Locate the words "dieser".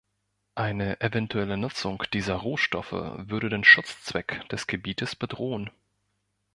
2.11-2.33